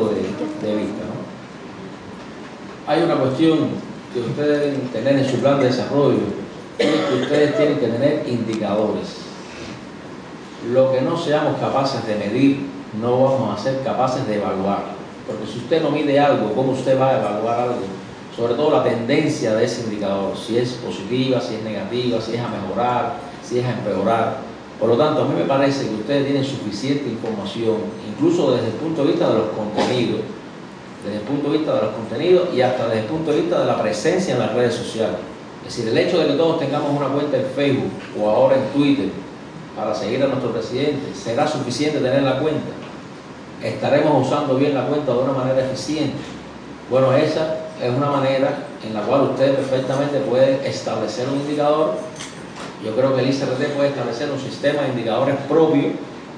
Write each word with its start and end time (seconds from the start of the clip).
de, 0.00 0.76
vista. 0.76 1.04
Hay 2.86 3.02
una 3.02 3.16
cuestión 3.16 3.70
que 4.12 4.20
ustedes 4.20 4.60
deben 4.60 4.88
tener 4.88 5.16
en 5.18 5.30
su 5.30 5.38
plan 5.38 5.58
de 5.60 5.66
desarrollo, 5.66 6.18
es 6.78 6.86
que 6.86 7.22
ustedes 7.22 7.56
tienen 7.56 7.78
que 7.78 7.86
tener 7.86 8.28
indicadores. 8.28 9.18
Lo 10.72 10.92
que 10.92 11.00
no 11.02 11.16
seamos 11.16 11.58
capaces 11.58 12.06
de 12.06 12.16
medir, 12.16 12.66
no 13.00 13.22
vamos 13.22 13.58
a 13.58 13.62
ser 13.62 13.82
capaces 13.82 14.26
de 14.26 14.36
evaluar. 14.36 14.94
Porque 15.26 15.46
si 15.46 15.58
usted 15.58 15.82
no 15.82 15.90
mide 15.90 16.18
algo, 16.18 16.52
¿cómo 16.54 16.72
usted 16.72 17.00
va 17.00 17.10
a 17.10 17.20
evaluar 17.20 17.60
algo? 17.60 17.82
Sobre 18.36 18.54
todo 18.54 18.72
la 18.72 18.82
tendencia 18.82 19.54
de 19.54 19.64
ese 19.64 19.84
indicador, 19.84 20.36
si 20.36 20.58
es 20.58 20.72
positiva, 20.72 21.40
si 21.40 21.54
es 21.54 21.62
negativa, 21.62 22.20
si 22.20 22.34
es 22.34 22.40
a 22.40 22.48
mejorar, 22.48 23.14
si 23.42 23.60
es 23.60 23.64
a 23.64 23.70
empeorar. 23.70 24.53
Por 24.78 24.88
lo 24.88 24.96
tanto, 24.96 25.22
a 25.22 25.24
mí 25.26 25.34
me 25.36 25.44
parece 25.44 25.88
que 25.88 25.94
ustedes 25.94 26.26
tienen 26.26 26.44
suficiente 26.44 27.08
información, 27.08 27.76
incluso 28.08 28.52
desde 28.52 28.68
el 28.68 28.72
punto 28.74 29.02
de 29.02 29.12
vista 29.12 29.28
de 29.28 29.38
los 29.38 29.48
contenidos, 29.48 30.20
desde 31.04 31.18
el 31.18 31.22
punto 31.22 31.50
de 31.50 31.58
vista 31.58 31.74
de 31.74 31.82
los 31.82 31.94
contenidos 31.94 32.48
y 32.54 32.60
hasta 32.62 32.88
desde 32.88 33.00
el 33.00 33.06
punto 33.06 33.30
de 33.30 33.40
vista 33.42 33.60
de 33.60 33.66
la 33.66 33.80
presencia 33.80 34.34
en 34.34 34.40
las 34.40 34.52
redes 34.54 34.74
sociales. 34.74 35.16
Es 35.66 35.76
decir, 35.76 35.90
el 35.90 35.96
hecho 35.96 36.18
de 36.18 36.26
que 36.26 36.32
todos 36.34 36.58
tengamos 36.58 36.90
una 36.90 37.08
cuenta 37.08 37.36
en 37.36 37.46
Facebook 37.54 37.90
o 38.20 38.28
ahora 38.28 38.56
en 38.56 38.64
Twitter 38.72 39.08
para 39.76 39.94
seguir 39.94 40.22
a 40.22 40.26
nuestro 40.26 40.50
presidente, 40.52 41.14
¿será 41.14 41.46
suficiente 41.46 41.98
tener 41.98 42.22
la 42.22 42.38
cuenta? 42.38 42.70
¿Estaremos 43.62 44.26
usando 44.26 44.56
bien 44.56 44.74
la 44.74 44.86
cuenta 44.86 45.12
de 45.12 45.18
una 45.18 45.32
manera 45.32 45.64
eficiente? 45.64 46.16
Bueno, 46.90 47.14
esa 47.14 47.56
es 47.82 47.90
una 47.90 48.10
manera 48.10 48.66
en 48.86 48.92
la 48.92 49.00
cual 49.02 49.22
ustedes 49.22 49.56
perfectamente 49.56 50.20
pueden 50.20 50.60
establecer 50.64 51.28
un 51.28 51.40
indicador. 51.40 51.94
Yo 52.84 52.94
creo 52.94 53.14
que 53.14 53.22
el 53.22 53.30
ICRT 53.30 53.74
puede 53.74 53.88
establecer 53.88 54.30
un 54.30 54.38
sistema 54.38 54.82
de 54.82 54.88
indicadores 54.90 55.36
propio 55.48 55.92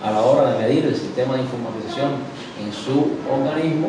a 0.04 0.12
la 0.12 0.20
hora 0.20 0.52
de 0.52 0.58
medir 0.60 0.84
el 0.84 0.94
sistema 0.94 1.34
de 1.34 1.42
informatización 1.42 2.12
en 2.62 2.72
su 2.72 3.16
organismo 3.28 3.88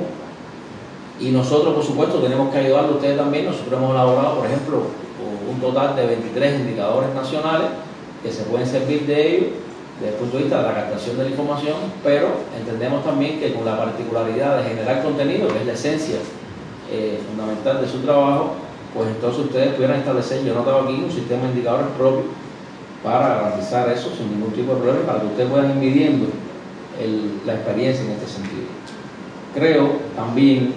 y 1.19 1.29
nosotros, 1.29 1.75
por 1.75 1.83
supuesto, 1.83 2.19
tenemos 2.19 2.51
que 2.51 2.59
ayudarlo 2.59 2.93
a 2.93 2.95
ustedes 2.95 3.17
también. 3.17 3.45
Nosotros 3.45 3.73
hemos 3.73 3.91
elaborado, 3.91 4.37
por 4.37 4.45
ejemplo, 4.45 4.81
un 5.49 5.59
total 5.59 5.95
de 5.95 6.05
23 6.05 6.59
indicadores 6.61 7.13
nacionales 7.13 7.69
que 8.23 8.31
se 8.31 8.43
pueden 8.43 8.67
servir 8.67 9.05
de 9.05 9.37
ellos 9.37 9.49
desde 9.99 10.13
el 10.13 10.19
punto 10.19 10.37
de 10.37 10.43
vista 10.43 10.57
de 10.61 10.67
la 10.67 10.75
captación 10.75 11.17
de 11.17 11.23
la 11.23 11.29
información, 11.29 11.75
pero 12.03 12.27
entendemos 12.57 13.03
también 13.03 13.39
que 13.39 13.53
con 13.53 13.65
la 13.65 13.77
particularidad 13.77 14.57
de 14.57 14.69
generar 14.69 15.03
contenido, 15.03 15.47
que 15.47 15.57
es 15.59 15.65
la 15.65 15.73
esencia 15.73 16.17
eh, 16.91 17.19
fundamental 17.27 17.81
de 17.81 17.87
su 17.87 17.99
trabajo, 17.99 18.51
pues 18.93 19.09
entonces 19.09 19.45
ustedes 19.45 19.73
pudieran 19.73 19.99
establecer, 19.99 20.43
yo 20.43 20.53
he 20.53 20.55
notado 20.55 20.81
aquí, 20.81 21.01
un 21.03 21.11
sistema 21.11 21.43
de 21.43 21.49
indicadores 21.49 21.87
propio 21.97 22.25
para 23.03 23.27
garantizar 23.27 23.89
eso 23.89 24.11
sin 24.15 24.31
ningún 24.31 24.51
tipo 24.53 24.75
de 24.75 24.81
problema, 24.81 25.05
para 25.05 25.21
que 25.21 25.27
ustedes 25.27 25.49
ir 25.49 25.75
midiendo 25.75 26.27
la 27.45 27.53
experiencia 27.53 28.03
en 28.03 28.11
este 28.11 28.27
sentido. 28.27 28.67
Creo 29.53 29.91
también 30.15 30.73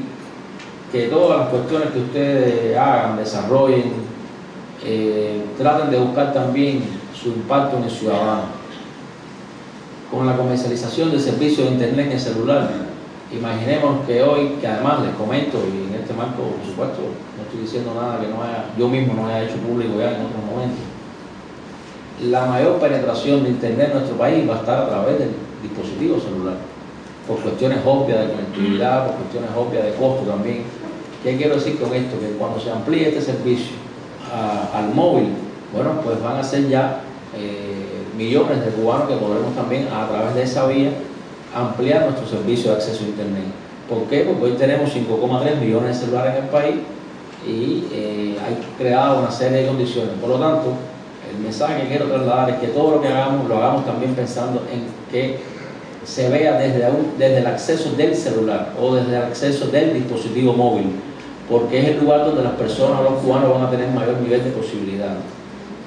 que 0.92 1.08
todas 1.08 1.40
las 1.40 1.48
cuestiones 1.48 1.90
que 1.90 2.00
ustedes 2.00 2.76
hagan, 2.76 3.16
desarrollen, 3.16 3.92
eh, 4.84 5.42
traten 5.56 5.90
de 5.90 5.98
buscar 5.98 6.32
también 6.32 6.82
su 7.14 7.28
impacto 7.28 7.78
en 7.78 7.84
el 7.84 7.90
ciudadano. 7.90 8.60
Con 10.10 10.26
la 10.26 10.36
comercialización 10.36 11.12
de 11.12 11.20
servicios 11.20 11.68
de 11.68 11.74
Internet 11.74 12.06
en 12.06 12.12
el 12.12 12.20
celular, 12.20 12.70
imaginemos 13.32 14.04
que 14.06 14.22
hoy, 14.22 14.56
que 14.60 14.66
además 14.66 15.02
les 15.02 15.14
comento, 15.14 15.58
y 15.58 15.94
en 15.94 16.00
este 16.00 16.14
marco, 16.14 16.42
por 16.42 16.66
supuesto, 16.66 16.98
no 17.36 17.42
estoy 17.44 17.60
diciendo 17.60 17.92
nada 17.94 18.20
que 18.20 18.26
no 18.26 18.42
haya, 18.42 18.64
yo 18.76 18.88
mismo 18.88 19.14
no 19.14 19.28
haya 19.28 19.44
hecho 19.44 19.56
público 19.56 19.98
ya 19.98 20.16
en 20.16 20.26
otros 20.26 20.44
momentos, 20.44 20.80
la 22.22 22.46
mayor 22.46 22.78
penetración 22.78 23.44
de 23.44 23.50
Internet 23.50 23.88
en 23.88 23.98
nuestro 23.98 24.16
país 24.16 24.48
va 24.48 24.56
a 24.56 24.58
estar 24.58 24.78
a 24.78 24.88
través 24.88 25.18
del 25.18 25.30
dispositivo 25.62 26.18
celular, 26.20 26.56
por 27.26 27.38
cuestiones 27.38 27.78
obvias 27.84 28.26
de 28.26 28.32
conectividad, 28.32 29.06
por 29.06 29.16
cuestiones 29.16 29.50
obvias 29.56 29.84
de 29.84 29.94
costo 29.94 30.22
también. 30.30 30.64
¿Qué 31.22 31.36
quiero 31.36 31.54
decir 31.54 31.78
con 31.78 31.94
esto? 31.94 32.18
Que 32.18 32.30
cuando 32.38 32.58
se 32.60 32.70
amplíe 32.70 33.08
este 33.08 33.20
servicio 33.20 33.76
al 34.74 34.94
móvil, 34.94 35.28
bueno, 35.74 36.00
pues 36.02 36.22
van 36.22 36.36
a 36.36 36.42
ser 36.42 36.68
ya 36.68 37.00
eh, 37.36 38.04
millones 38.16 38.64
de 38.64 38.70
cubanos 38.72 39.08
que 39.08 39.16
podremos 39.16 39.54
también 39.54 39.88
a 39.88 40.08
través 40.08 40.34
de 40.34 40.42
esa 40.42 40.66
vía 40.66 40.90
ampliar 41.54 42.04
nuestro 42.04 42.26
servicio 42.26 42.70
de 42.70 42.76
acceso 42.76 43.04
a 43.04 43.08
Internet. 43.08 43.44
¿Por 43.88 44.04
qué? 44.04 44.20
Porque 44.20 44.44
hoy 44.44 44.52
tenemos 44.52 44.90
5,3 44.94 45.60
millones 45.60 45.98
de 45.98 46.06
celulares 46.06 46.36
en 46.36 46.44
el 46.44 46.50
país 46.50 46.76
y 47.46 47.84
eh, 47.92 48.36
hay 48.44 48.58
creado 48.78 49.20
una 49.20 49.30
serie 49.30 49.62
de 49.62 49.66
condiciones. 49.66 50.12
Por 50.20 50.30
lo 50.30 50.38
tanto, 50.38 50.74
el 51.30 51.38
mensaje 51.42 51.82
que 51.82 51.88
quiero 51.88 52.06
trasladar 52.06 52.50
es 52.50 52.56
que 52.56 52.68
todo 52.68 52.92
lo 52.92 53.02
que 53.02 53.08
hagamos 53.08 53.48
lo 53.48 53.56
hagamos 53.56 53.86
también 53.86 54.14
pensando 54.14 54.62
en 54.72 54.84
que 55.10 55.38
se 56.04 56.28
vea 56.28 56.58
desde, 56.58 57.38
el 57.38 57.46
acceso 57.46 57.92
del 57.92 58.16
celular 58.16 58.72
o 58.80 58.94
desde 58.94 59.16
el 59.16 59.22
acceso 59.22 59.66
del 59.66 59.94
dispositivo 59.94 60.52
móvil, 60.52 60.92
porque 61.48 61.80
es 61.80 61.88
el 61.88 62.00
lugar 62.00 62.24
donde 62.24 62.42
las 62.42 62.54
personas, 62.54 63.02
los 63.02 63.20
cubanos 63.22 63.54
van 63.54 63.64
a 63.64 63.70
tener 63.70 63.88
mayor 63.90 64.20
nivel 64.20 64.42
de 64.42 64.50
posibilidad. 64.50 65.14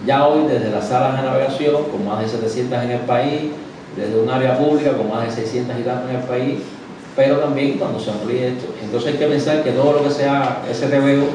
Ya 0.06 0.28
hoy 0.28 0.48
desde 0.48 0.70
las 0.70 0.88
salas 0.88 1.18
de 1.18 1.28
navegación, 1.28 1.84
con 1.86 2.06
más 2.06 2.22
de 2.22 2.28
700 2.28 2.84
en 2.84 2.92
el 2.92 3.00
país, 3.02 3.52
desde 3.98 4.20
un 4.20 4.30
área 4.30 4.58
pública 4.58 4.94
con 4.94 5.10
más 5.10 5.26
de 5.26 5.32
600 5.32 5.80
y 5.80 5.84
tantos 5.84 6.10
en 6.10 6.16
el 6.18 6.24
país, 6.24 6.60
pero 7.16 7.38
también 7.38 7.78
cuando 7.78 8.00
se 8.00 8.12
amplíe 8.12 8.50
esto. 8.50 8.74
Entonces 8.84 9.14
hay 9.14 9.20
que 9.20 9.28
pensar 9.28 9.64
que 9.64 9.72
todo 9.72 9.94
lo 9.94 10.04
que 10.04 10.10
sea 10.10 10.64
ese 10.70 10.88
SRBO 10.88 11.28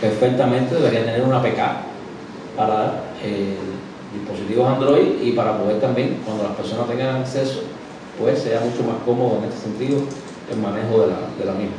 perfectamente 0.00 0.74
debería 0.74 1.04
tener 1.04 1.22
una 1.22 1.42
PK 1.42 1.88
para 2.58 3.04
eh, 3.22 3.56
dispositivos 4.12 4.68
Android 4.68 5.22
y 5.22 5.32
para 5.32 5.56
poder 5.56 5.80
también, 5.80 6.20
cuando 6.24 6.42
las 6.42 6.52
personas 6.52 6.88
tengan 6.88 7.16
acceso, 7.16 7.60
pues 8.18 8.40
sea 8.40 8.60
mucho 8.60 8.82
más 8.82 9.00
cómodo 9.06 9.38
en 9.38 9.44
este 9.44 9.60
sentido 9.60 10.00
el 10.50 10.58
manejo 10.58 11.02
de 11.02 11.44
la, 11.44 11.52
misma. 11.52 11.76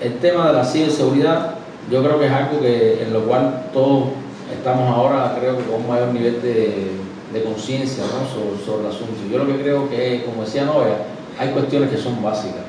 El 0.00 0.18
tema 0.18 0.48
de 0.48 0.52
la 0.52 0.64
ciberseguridad, 0.64 1.56
yo 1.90 2.02
creo 2.02 2.20
que 2.20 2.26
es 2.26 2.32
algo 2.32 2.60
que, 2.60 3.02
en 3.02 3.12
lo 3.12 3.24
cual 3.24 3.70
todos 3.72 4.04
estamos 4.56 4.88
ahora, 4.88 5.36
creo 5.38 5.56
que 5.56 5.64
con 5.64 5.80
un 5.80 5.88
mayor 5.88 6.08
nivel 6.08 6.40
de, 6.40 7.02
conciencia 7.42 8.04
¿no? 8.04 8.28
sobre, 8.64 8.82
el 8.82 8.94
asunto. 8.94 9.14
Yo 9.28 9.38
lo 9.38 9.46
que 9.48 9.60
creo 9.60 9.90
que, 9.90 10.22
como 10.24 10.44
decía 10.44 10.66
Noia, 10.66 10.98
hay 11.36 11.48
cuestiones 11.48 11.90
que 11.90 11.96
son 11.96 12.22
básicas. 12.22 12.62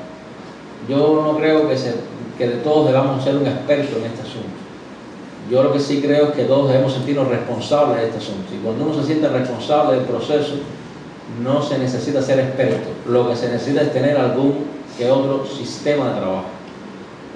Yo 0.88 1.22
no 1.24 1.38
creo 1.38 1.68
que, 1.68 1.76
se, 1.76 1.94
que 2.36 2.46
todos 2.64 2.88
debamos 2.88 3.22
ser 3.22 3.36
un 3.36 3.46
experto 3.46 3.98
en 3.98 4.06
este 4.06 4.22
asunto. 4.22 4.65
Yo 5.50 5.62
lo 5.62 5.72
que 5.72 5.78
sí 5.78 6.00
creo 6.00 6.28
es 6.28 6.34
que 6.34 6.44
todos 6.44 6.68
debemos 6.68 6.92
sentirnos 6.92 7.28
responsables 7.28 8.00
de 8.00 8.06
este 8.06 8.18
asunto. 8.18 8.52
Y 8.52 8.58
cuando 8.64 8.84
uno 8.84 8.94
se 8.94 9.06
siente 9.06 9.28
responsable 9.28 9.96
del 9.96 10.04
proceso, 10.04 10.54
no 11.42 11.62
se 11.62 11.78
necesita 11.78 12.20
ser 12.20 12.40
experto. 12.40 12.88
Lo 13.08 13.28
que 13.28 13.36
se 13.36 13.48
necesita 13.48 13.82
es 13.82 13.92
tener 13.92 14.16
algún 14.16 14.66
que 14.98 15.10
otro 15.10 15.46
sistema 15.46 16.08
de 16.08 16.20
trabajo 16.20 16.46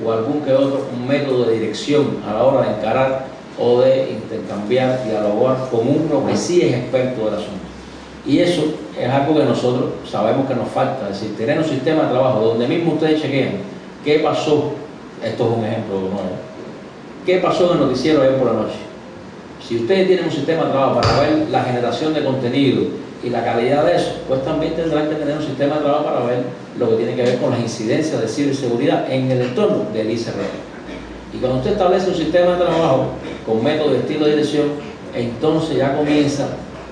o 0.05 0.13
algún 0.13 0.41
que 0.41 0.53
otro 0.53 0.87
método 1.07 1.45
de 1.45 1.59
dirección 1.59 2.19
a 2.27 2.33
la 2.33 2.45
hora 2.45 2.67
de 2.67 2.79
encarar 2.79 3.27
o 3.59 3.81
de 3.81 4.13
intercambiar, 4.13 5.05
dialogar 5.05 5.69
con 5.71 5.81
uno 5.81 6.27
que 6.27 6.37
sí 6.37 6.63
es 6.63 6.75
experto 6.75 7.27
del 7.27 7.35
asunto. 7.35 7.61
Y 8.27 8.39
eso 8.39 8.63
es 8.99 9.09
algo 9.09 9.35
que 9.35 9.45
nosotros 9.45 9.91
sabemos 10.11 10.47
que 10.47 10.55
nos 10.55 10.69
falta, 10.69 11.09
es 11.11 11.21
decir, 11.21 11.37
tener 11.37 11.59
un 11.59 11.65
sistema 11.65 12.05
de 12.05 12.09
trabajo 12.11 12.41
donde 12.41 12.67
mismo 12.67 12.95
ustedes 12.95 13.21
chequean 13.21 13.59
qué 14.05 14.21
pasó, 14.21 14.73
esto 15.23 15.45
es 15.45 15.59
un 15.59 15.65
ejemplo 15.65 16.01
nuevo, 16.01 16.50
qué 17.31 17.39
pasó 17.39 17.67
en 17.67 17.79
el 17.79 17.87
noticiero 17.87 18.23
ayer 18.23 18.37
por 18.37 18.49
la 18.49 18.61
noche. 18.63 18.79
Si 19.67 19.77
ustedes 19.77 20.09
tienen 20.09 20.25
un 20.25 20.33
sistema 20.33 20.65
de 20.65 20.71
trabajo 20.71 21.01
para 21.01 21.21
ver 21.21 21.49
la 21.51 21.63
generación 21.63 22.13
de 22.13 22.25
contenido 22.25 22.83
y 23.23 23.31
la 23.31 23.45
calidad 23.45 23.85
de 23.85 23.97
eso, 23.97 24.17
pues 24.27 24.45
también 24.45 24.75
tendrán 24.75 25.09
que 25.09 25.15
tener 25.15 25.37
un 25.37 25.43
sistema 25.43 25.77
de 25.77 25.83
trabajo 25.83 26.05
para 26.07 26.25
ver 26.25 26.43
lo 26.77 26.91
que 26.91 26.97
tiene 26.97 27.15
que 27.15 27.23
ver 27.23 27.39
con 27.39 27.53
las 27.53 27.61
incidencias 27.61 28.21
de 28.21 28.27
ciberseguridad 28.27 29.11
en 29.13 29.31
el 29.31 29.43
entorno 29.43 29.85
del 29.93 30.11
ICR. 30.11 30.43
Y 31.33 31.39
cuando 31.39 31.59
usted 31.59 31.73
establece 31.73 32.11
un 32.11 32.17
sistema 32.17 32.53
de 32.53 32.65
trabajo 32.65 33.05
con 33.47 33.63
método 33.63 33.95
estilo 33.95 34.25
de 34.25 34.33
dirección, 34.33 34.67
entonces 35.15 35.77
ya 35.77 35.97
comienza 35.97 36.49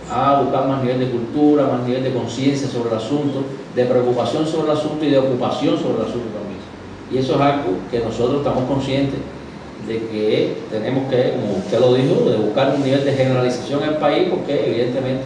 a 0.09 0.41
buscar 0.41 0.69
más 0.69 0.83
nivel 0.83 1.01
de 1.01 1.07
cultura, 1.07 1.67
más 1.67 1.83
nivel 1.83 2.05
de 2.05 2.13
conciencia 2.13 2.69
sobre 2.69 2.91
el 2.91 2.97
asunto, 2.97 3.43
de 3.75 3.85
preocupación 3.85 4.47
sobre 4.47 4.71
el 4.71 4.79
asunto 4.79 5.05
y 5.05 5.11
de 5.11 5.19
ocupación 5.19 5.77
sobre 5.77 5.97
el 5.97 6.03
asunto 6.03 6.29
también. 6.39 6.59
Y 7.11 7.19
eso 7.19 7.35
es 7.35 7.41
algo 7.41 7.71
que 7.91 7.99
nosotros 7.99 8.39
estamos 8.39 8.65
conscientes 8.69 9.19
de 9.87 9.99
que 9.99 10.57
tenemos 10.71 11.09
que, 11.11 11.35
como 11.41 11.59
usted 11.59 11.81
lo 11.81 11.95
dijo, 11.95 12.29
de 12.29 12.37
buscar 12.37 12.75
un 12.75 12.83
nivel 12.83 13.05
de 13.05 13.13
generalización 13.13 13.83
en 13.83 13.89
el 13.91 13.97
país, 13.97 14.29
porque 14.31 14.67
evidentemente 14.67 15.25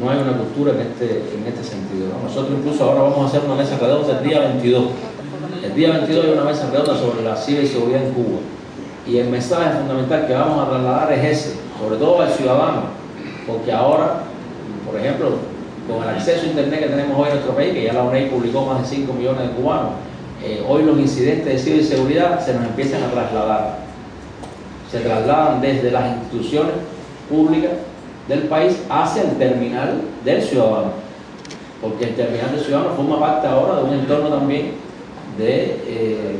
no 0.00 0.10
hay 0.10 0.18
una 0.18 0.36
cultura 0.38 0.72
en 0.72 0.80
este, 0.80 1.22
en 1.34 1.46
este 1.46 1.64
sentido. 1.64 2.06
Nosotros 2.22 2.58
incluso 2.58 2.84
ahora 2.84 3.02
vamos 3.02 3.24
a 3.24 3.26
hacer 3.26 3.40
una 3.44 3.56
mesa 3.56 3.76
redonda 3.78 4.18
el 4.18 4.28
día 4.28 4.40
22 4.40 4.84
el 5.64 5.74
día 5.74 5.90
22 5.90 6.24
hay 6.24 6.32
una 6.32 6.44
mesa 6.44 6.70
redonda 6.70 6.96
sobre 6.96 7.24
la 7.24 7.34
ciberseguridad 7.34 8.04
en 8.04 8.12
Cuba. 8.12 8.38
Y 9.06 9.18
el 9.18 9.28
mensaje 9.28 9.78
fundamental 9.78 10.26
que 10.26 10.34
vamos 10.34 10.66
a 10.66 10.70
trasladar 10.70 11.12
es 11.12 11.24
ese, 11.24 11.56
sobre 11.80 11.96
todo 11.96 12.20
al 12.20 12.30
ciudadano, 12.30 12.82
porque 13.46 13.72
ahora, 13.72 14.22
por 14.86 15.00
ejemplo, 15.00 15.30
con 15.88 16.02
el 16.02 16.10
acceso 16.10 16.42
a 16.42 16.48
Internet 16.48 16.80
que 16.80 16.86
tenemos 16.88 17.18
hoy 17.18 17.28
en 17.28 17.34
nuestro 17.34 17.54
país, 17.54 17.72
que 17.72 17.84
ya 17.84 17.94
la 17.94 18.04
UNEI 18.04 18.28
publicó 18.28 18.66
más 18.66 18.82
de 18.82 18.96
5 18.96 19.12
millones 19.14 19.48
de 19.48 19.54
cubanos, 19.54 19.92
eh, 20.44 20.62
hoy 20.68 20.84
los 20.84 20.98
incidentes 20.98 21.46
de 21.46 21.58
ciberseguridad 21.58 22.44
se 22.44 22.54
nos 22.54 22.64
empiezan 22.64 23.02
a 23.02 23.10
trasladar. 23.10 23.87
Se 24.90 25.00
trasladan 25.00 25.60
desde 25.60 25.90
las 25.90 26.16
instituciones 26.16 26.74
públicas 27.28 27.72
del 28.28 28.42
país 28.44 28.78
hacia 28.88 29.22
el 29.22 29.36
terminal 29.38 30.02
del 30.24 30.42
ciudadano. 30.42 31.08
porque 31.80 32.06
el 32.06 32.16
terminante 32.16 32.58
ciudadano 32.58 32.90
forma 32.96 33.20
parte 33.20 33.46
ahora 33.46 33.76
de 33.76 33.84
un 33.84 33.92
entorno 33.94 34.30
también 34.30 34.72
de, 35.38 35.80
eh, 35.86 36.36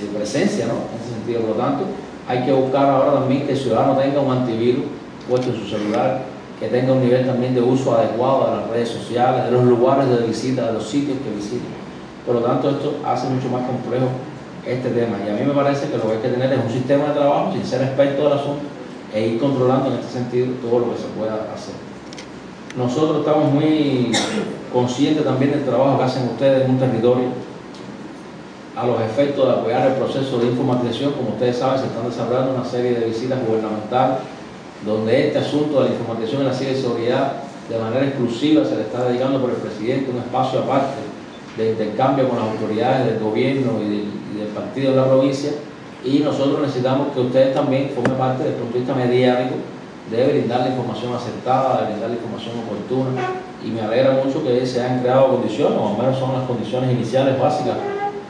de 0.00 0.18
presencia, 0.18 0.66
¿no? 0.66 0.72
En 0.72 1.00
ese 1.00 1.14
sentido, 1.14 1.42
por 1.42 1.50
lo 1.50 1.62
tanto, 1.62 1.84
hay 2.26 2.44
que 2.44 2.52
buscar 2.52 2.90
ahora 2.90 3.20
también 3.20 3.46
que 3.46 3.52
el 3.52 3.58
ciudadano 3.58 3.96
tenga 3.96 4.20
un 4.20 4.32
antivirus 4.32 4.84
puesto 5.28 5.50
en 5.50 5.60
su 5.60 5.68
celular, 5.68 6.22
que 6.58 6.66
tenga 6.68 6.92
un 6.92 7.02
nivel 7.02 7.24
también 7.24 7.54
de 7.54 7.60
uso 7.60 7.96
adecuado 7.96 8.50
de 8.50 8.56
las 8.56 8.70
redes 8.70 8.88
sociales, 8.88 9.44
de 9.44 9.50
los 9.52 9.64
lugares 9.64 10.08
de 10.08 10.26
visita, 10.26 10.66
de 10.66 10.72
los 10.72 10.88
sitios 10.88 11.18
que 11.18 11.30
visita. 11.36 11.66
Por 12.24 12.36
lo 12.36 12.40
tanto, 12.40 12.70
esto 12.70 12.94
hace 13.04 13.28
mucho 13.28 13.48
más 13.48 13.62
complejo 13.66 14.08
este 14.66 14.90
tema. 14.90 15.18
Y 15.24 15.30
a 15.30 15.34
mí 15.34 15.44
me 15.46 15.54
parece 15.54 15.88
que 15.88 15.96
lo 15.96 16.04
que 16.04 16.12
hay 16.12 16.18
que 16.18 16.28
tener 16.28 16.52
es 16.52 16.58
un 16.64 16.70
sistema 16.70 17.06
de 17.06 17.14
trabajo 17.14 17.52
sin 17.52 17.64
ser 17.64 17.82
experto 17.82 18.24
del 18.24 18.32
asunto 18.32 18.64
e 19.14 19.26
ir 19.28 19.40
controlando 19.40 19.90
en 19.90 19.98
este 19.98 20.12
sentido 20.12 20.48
todo 20.60 20.80
lo 20.80 20.92
que 20.92 20.98
se 20.98 21.08
pueda 21.16 21.34
hacer. 21.54 21.74
Nosotros 22.76 23.20
estamos 23.20 23.52
muy 23.52 24.12
conscientes 24.72 25.24
también 25.24 25.52
del 25.52 25.64
trabajo 25.64 25.98
que 25.98 26.04
hacen 26.04 26.24
ustedes 26.24 26.64
en 26.64 26.72
un 26.72 26.78
territorio 26.78 27.28
a 28.76 28.86
los 28.86 29.00
efectos 29.00 29.46
de 29.46 29.52
apoyar 29.54 29.86
el 29.86 29.94
proceso 29.94 30.38
de 30.38 30.48
informatización. 30.48 31.12
Como 31.12 31.30
ustedes 31.30 31.56
saben, 31.56 31.80
se 31.80 31.86
están 31.86 32.08
desarrollando 32.08 32.54
una 32.54 32.64
serie 32.64 32.92
de 32.92 33.06
visitas 33.06 33.38
gubernamentales 33.46 34.18
donde 34.84 35.28
este 35.28 35.38
asunto 35.38 35.82
de 35.82 35.88
la 35.88 35.94
informatización 35.94 36.42
en 36.42 36.48
la 36.48 36.54
ciberseguridad 36.54 37.32
de 37.68 37.78
manera 37.78 38.06
exclusiva 38.06 38.64
se 38.64 38.76
le 38.76 38.82
está 38.82 39.08
dedicando 39.08 39.40
por 39.40 39.50
el 39.50 39.56
presidente 39.56 40.10
un 40.10 40.18
espacio 40.18 40.60
aparte 40.60 41.00
de 41.56 41.70
intercambio 41.70 42.28
con 42.28 42.38
las 42.38 42.48
autoridades 42.48 43.06
del 43.06 43.18
gobierno 43.18 43.80
y 43.80 43.88
del, 43.88 44.04
y 44.25 44.25
del 44.38 44.48
partido 44.48 44.90
de 44.92 44.96
la 44.96 45.06
provincia 45.06 45.50
y 46.04 46.20
nosotros 46.20 46.60
necesitamos 46.60 47.08
que 47.12 47.20
ustedes 47.20 47.54
también 47.54 47.90
formen 47.94 48.16
parte 48.16 48.44
del 48.44 48.54
punto 48.54 48.74
de 48.74 48.78
vista 48.80 48.94
mediático 48.94 49.56
de 50.10 50.24
brindar 50.24 50.60
la 50.60 50.68
información 50.68 51.14
acertada, 51.14 51.80
de 51.80 51.86
brindar 51.90 52.10
la 52.10 52.16
información 52.16 52.54
oportuna 52.60 53.10
y 53.64 53.70
me 53.70 53.80
alegra 53.80 54.12
mucho 54.22 54.44
que 54.44 54.64
se 54.64 54.80
hayan 54.80 55.00
creado 55.00 55.28
condiciones, 55.30 55.78
o 55.78 55.88
al 55.88 55.98
menos 55.98 56.18
son 56.18 56.32
las 56.34 56.46
condiciones 56.46 56.92
iniciales 56.92 57.40
básicas 57.40 57.76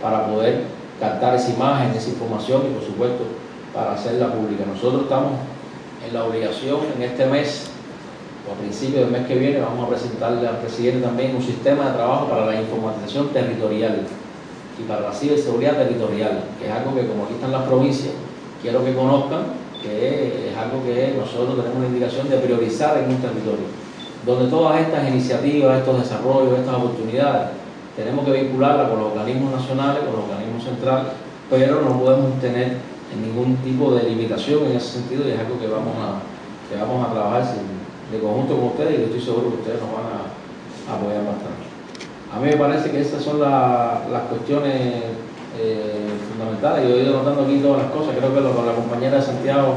para 0.01 0.27
poder 0.27 0.65
captar 0.99 1.35
esa 1.35 1.51
imagen, 1.51 1.91
esa 1.91 2.09
información 2.09 2.63
y 2.71 2.75
por 2.75 2.85
supuesto 2.85 3.25
para 3.75 3.93
hacerla 3.93 4.33
pública. 4.33 4.65
Nosotros 4.67 5.03
estamos 5.03 5.33
en 6.07 6.15
la 6.15 6.25
obligación 6.25 6.81
en 6.97 7.03
este 7.03 7.27
mes 7.27 7.71
o 8.49 8.53
a 8.53 8.55
principios 8.55 9.03
del 9.03 9.11
mes 9.11 9.27
que 9.27 9.35
viene 9.35 9.61
vamos 9.61 9.85
a 9.85 9.89
presentarle 9.89 10.47
al 10.47 10.59
presidente 10.59 11.05
también 11.05 11.35
un 11.35 11.43
sistema 11.43 11.91
de 11.91 11.97
trabajo 11.97 12.29
para 12.29 12.47
la 12.47 12.61
informatización 12.61 13.29
territorial 13.31 14.07
y 14.79 14.83
para 14.83 15.01
la 15.01 15.13
ciberseguridad 15.13 15.77
territorial, 15.77 16.45
que 16.59 16.67
es 16.67 16.73
algo 16.73 16.95
que 16.95 17.07
como 17.07 17.25
aquí 17.25 17.35
están 17.35 17.53
las 17.53 17.63
provincias, 17.63 18.15
quiero 18.63 18.85
que 18.85 18.95
conozcan 18.95 19.67
que 19.83 20.51
es 20.51 20.57
algo 20.57 20.83
que 20.85 21.15
nosotros 21.17 21.57
tenemos 21.57 21.79
una 21.79 21.87
indicación 21.87 22.29
de 22.29 22.39
priorizar 22.39 22.99
en 22.99 23.11
un 23.11 23.17
territorio, 23.17 23.67
donde 24.25 24.51
todas 24.51 24.81
estas 24.81 25.09
iniciativas, 25.09 25.79
estos 25.79 26.01
desarrollos, 26.01 26.59
estas 26.59 26.75
oportunidades, 26.75 27.51
tenemos 27.97 28.25
que 28.25 28.33
vincularlas 28.33 28.91
con 28.91 28.99
los 28.99 29.13
organismos 29.13 29.53
nacionales, 29.53 30.03
con 30.05 30.13
los 30.13 30.25
organismos 30.29 30.65
centrales, 30.65 31.13
pero 31.49 31.83
no 31.83 31.99
podemos 32.01 32.41
tener 32.41 32.77
ningún 33.15 33.57
tipo 33.59 33.95
de 33.95 34.03
limitación 34.03 34.67
en 34.67 34.77
ese 34.77 35.01
sentido 35.01 35.27
y 35.27 35.33
es 35.33 35.39
algo 35.39 35.59
que 35.59 35.69
vamos 35.69 35.95
a, 35.97 36.21
que 36.69 36.79
vamos 36.79 37.07
a 37.07 37.13
trabajar 37.13 37.45
de 38.11 38.19
conjunto 38.19 38.57
con 38.57 38.65
ustedes 38.69 39.01
y 39.01 39.03
estoy 39.05 39.21
seguro 39.21 39.51
que 39.51 39.57
ustedes 39.63 39.81
nos 39.81 39.93
van 39.93 40.07
a, 40.13 40.97
apoyar 40.97 41.25
bastante. 41.25 41.66
A 42.37 42.39
mí 42.39 42.51
me 42.51 42.57
parece 42.59 42.91
que 42.91 43.01
esas 43.01 43.23
son 43.23 43.41
las 43.41 44.23
cuestiones 44.29 44.75
eh, 45.59 46.07
fundamentales. 46.29 46.87
Yo 46.87 46.97
he 46.97 47.03
ido 47.03 47.17
notando 47.17 47.45
aquí 47.45 47.61
todas 47.61 47.85
las 47.85 47.91
cosas, 47.91 48.15
creo 48.15 48.35
que 48.35 48.43
lo, 48.43 48.55
con 48.55 48.67
la 48.67 48.75
compañera 48.75 49.17
de 49.17 49.23
Santiago 49.23 49.77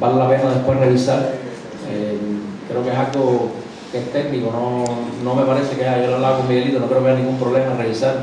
vale 0.00 0.16
la 0.16 0.28
pena 0.28 0.50
después 0.50 0.80
revisar. 0.80 1.20
Eh, 1.88 2.18
creo 2.68 2.82
que 2.82 2.90
es 2.90 2.96
algo 2.96 3.50
que 3.92 3.98
es 3.98 4.12
técnico, 4.12 4.50
no, 4.50 4.84
no 5.22 5.34
me 5.36 5.46
parece 5.46 5.76
que 5.76 5.86
haya, 5.86 6.02
yo 6.02 6.10
lo 6.10 6.16
hablaba 6.16 6.38
con 6.38 6.48
Miguelito, 6.48 6.80
no 6.80 6.86
creo 6.86 7.04
que 7.04 7.10
haya 7.10 7.18
ningún 7.20 7.38
problema 7.38 7.70
en 7.70 7.78
revisar 7.78 8.16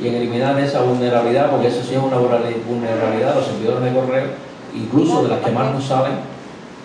y 0.00 0.08
en 0.08 0.14
eliminar 0.14 0.58
esa 0.58 0.80
vulnerabilidad, 0.80 1.50
porque 1.50 1.66
eso 1.66 1.82
sí 1.82 1.94
es 1.94 2.00
una 2.00 2.16
vulnerabilidad 2.16 3.34
los 3.34 3.44
servidores 3.44 3.84
de 3.84 4.00
correo, 4.00 4.26
incluso 4.74 5.24
de 5.24 5.28
las 5.28 5.40
que 5.40 5.50
más 5.50 5.74
nos 5.74 5.84
salen, 5.84 6.14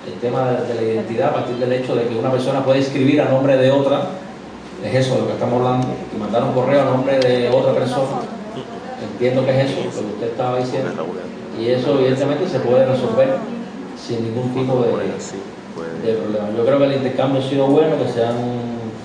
el 0.06 0.20
tema 0.20 0.52
de, 0.52 0.66
de, 0.66 0.76
la 0.76 0.82
identidad 0.82 1.30
a 1.30 1.34
partir 1.34 1.56
del 1.58 1.72
hecho 1.72 1.96
de 1.96 2.08
que 2.08 2.18
una 2.18 2.32
persona 2.32 2.66
puede 2.66 2.80
escribir 2.80 3.22
a 3.22 3.30
nombre 3.30 3.56
de 3.56 3.72
otra, 3.72 4.02
es 4.84 4.96
eso 4.96 5.16
de 5.16 5.22
lo 5.22 5.28
que 5.28 5.34
estamos 5.34 5.62
hablando, 5.62 5.88
y 6.14 6.20
mandar 6.20 6.44
un 6.44 6.54
correo 6.54 6.82
a 6.82 6.86
nombre 6.86 7.20
de 7.20 7.50
otra 7.50 7.74
persona 7.74 8.22
entiendo 9.02 9.46
que 9.46 9.52
es 9.52 9.70
eso, 9.70 9.84
lo 9.84 9.92
que 9.92 10.14
usted 10.14 10.28
estaba 10.28 10.58
diciendo, 10.58 10.90
y 11.60 11.68
eso 11.68 12.00
evidentemente 12.00 12.48
se 12.48 12.60
puede 12.60 12.86
resolver 12.86 13.38
sin 13.96 14.24
ningún 14.24 14.54
tipo 14.54 14.82
de, 14.82 14.90
problema. 16.16 16.48
Yo 16.58 16.66
creo 16.66 16.80
que 16.80 16.86
el 16.86 16.94
intercambio 16.94 17.42
ha 17.42 17.44
sido 17.44 17.68
bueno, 17.68 17.98
que, 18.04 18.12
sean, 18.12 18.36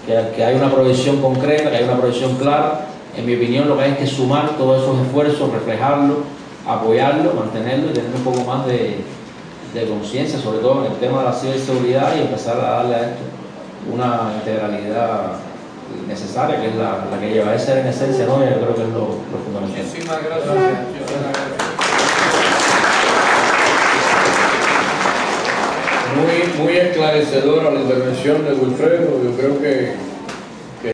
que, 0.06 0.34
que 0.34 0.44
hay 0.44 0.56
una 0.56 0.73
provisión 0.73 1.20
concreta, 1.20 1.70
que 1.70 1.76
hay 1.76 1.84
una 1.84 1.99
provisión 1.99 2.37
clara. 2.37 2.87
En 3.17 3.26
mi 3.26 3.34
opinión, 3.34 3.69
lo 3.69 3.76
que 3.76 3.84
hay 3.84 3.93
es 3.93 3.99
que 3.99 4.06
sumar 4.06 4.56
todos 4.56 4.82
esos 4.82 5.06
esfuerzos, 5.06 5.52
reflejarlo, 5.52 6.20
apoyarlo, 6.67 7.34
mantenerlo 7.34 7.90
y 7.90 7.93
tener 7.93 8.11
un 8.14 8.22
poco 8.22 8.43
más 8.44 8.67
de, 8.67 9.05
de 9.75 9.88
conciencia, 9.88 10.38
sobre 10.38 10.58
todo 10.58 10.87
en 10.87 10.93
el 10.93 10.99
tema 10.99 11.19
de 11.19 11.25
la 11.26 11.32
ciberseguridad 11.32 12.17
y 12.17 12.20
empezar 12.22 12.58
a 12.58 12.70
darle 12.70 12.94
a 12.94 13.00
esto 13.00 13.22
una 13.93 14.32
integralidad 14.34 15.32
necesaria, 16.06 16.61
que 16.61 16.69
es 16.69 16.75
la, 16.77 17.06
la 17.11 17.21
que 17.21 17.31
lleva 17.31 17.53
a 17.53 17.59
ser 17.59 17.79
en 17.79 17.87
esencia, 17.87 18.27
¿no? 18.27 18.38
yo 18.38 18.56
creo 18.61 18.75
que 18.75 18.83
es 18.83 18.88
lo, 18.88 19.00
lo 19.00 19.38
fundamental. 19.44 19.85
Muchísimas 19.85 20.19
gracias. 20.25 20.55
Muy, 26.17 26.65
muy 26.65 26.77
esclarecedora 26.79 27.71
la 27.71 27.81
intervención 27.81 28.44
de 28.44 28.53
Wilfredo, 28.55 29.23
yo 29.23 29.37
creo 29.37 29.61
que 29.61 29.94